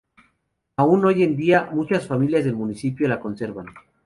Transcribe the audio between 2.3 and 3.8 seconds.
del municipio la conservan.